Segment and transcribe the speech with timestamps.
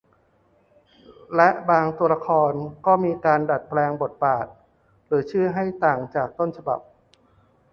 [1.35, 2.53] และบางตัวละคร
[2.85, 4.47] ก็มีการดัดแปลงบทบาท
[5.07, 6.79] หรือชื่อให้ต่างจากต้นฉบับ